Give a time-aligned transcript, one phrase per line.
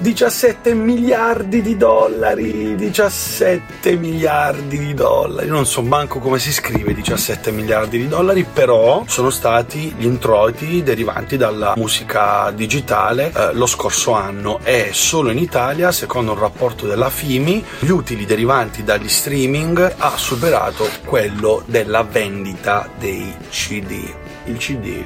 [0.00, 5.46] 17 miliardi di dollari, 17 miliardi di dollari.
[5.46, 10.82] Non so manco come si scrive 17 miliardi di dollari, però sono stati gli introiti
[10.82, 16.86] derivanti dalla musica digitale eh, lo scorso anno e solo in Italia, secondo un rapporto
[16.86, 24.10] della FIMI, gli utili derivanti dagli streaming ha superato quello della vendita dei CD.
[24.46, 25.04] Il CD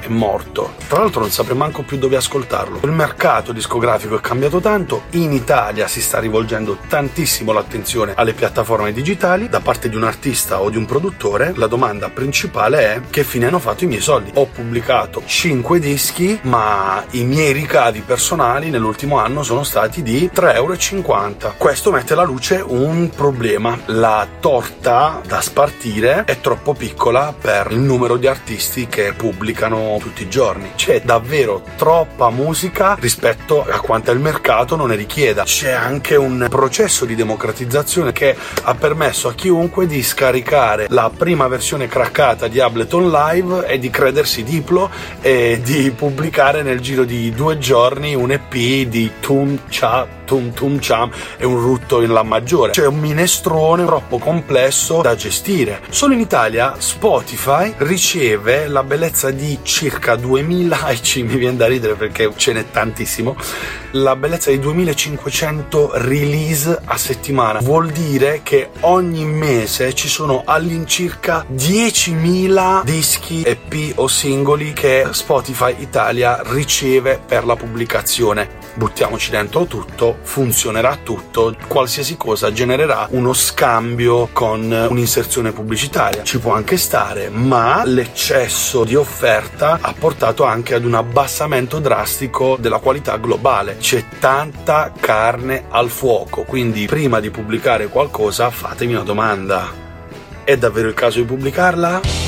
[0.00, 0.74] è morto.
[0.88, 2.80] Tra l'altro non saprei manco più dove ascoltarlo.
[2.82, 8.92] Il mercato discografico è cambiato tanto, in Italia si sta rivolgendo tantissimo l'attenzione alle piattaforme
[8.92, 13.24] digitali, da parte di un artista o di un produttore, la domanda principale è che
[13.24, 14.30] fine hanno fatto i miei soldi.
[14.34, 20.54] Ho pubblicato 5 dischi, ma i miei ricavi personali nell'ultimo anno sono stati di 3,50
[20.54, 21.54] euro.
[21.56, 23.78] Questo mette alla luce un problema.
[23.86, 30.24] La torta da spartire è troppo piccola per il numero di artisti che pubblicano tutti
[30.24, 30.72] i giorni.
[30.76, 35.44] C'è davvero troppa musica rispetto a quanto il mercato non ne richieda.
[35.44, 41.48] C'è anche un processo di democratizzazione che ha permesso a chiunque di scaricare la prima
[41.48, 44.90] versione craccata di Ableton Live e di credersi diplo
[45.22, 50.78] e di pubblicare nel giro di due giorni un EP di Tum Cha tum tum
[50.78, 52.72] cham e un rutto in La maggiore.
[52.72, 55.80] C'è un minestrone troppo complesso da gestire.
[55.88, 61.68] Solo in Italia Spotify riceve la bellezza di circa 2000 e ci mi viene da
[61.68, 63.36] ridere perché ce n'è tantissimo.
[63.92, 71.46] La bellezza di 2500 release a settimana vuol dire che ogni mese ci sono all'incirca
[71.48, 78.66] 10.000 dischi EP o singoli che Spotify Italia riceve per la pubblicazione.
[78.74, 86.22] Buttiamoci dentro tutto, funzionerà tutto, qualsiasi cosa genererà uno scambio con un'inserzione pubblicitaria.
[86.24, 92.56] Ci può anche stare, ma l'eccesso di offerta ha portato anche ad un abbassamento drastico
[92.58, 93.76] della qualità globale.
[93.78, 99.86] C'è tanta carne al fuoco, quindi prima di pubblicare qualcosa fatemi una domanda.
[100.44, 102.27] È davvero il caso di pubblicarla?